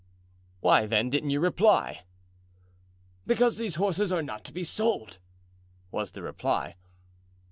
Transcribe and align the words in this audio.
"Why, 0.61 0.87
then, 0.87 1.11
didn't 1.11 1.29
you 1.29 1.39
reply?" 1.39 2.05
"Because 3.27 3.57
these 3.59 3.75
horses 3.75 4.11
are 4.11 4.23
not 4.23 4.43
to 4.45 4.51
be 4.51 4.63
sold," 4.63 5.19
was 5.91 6.13
the 6.13 6.23
reply. 6.23 6.73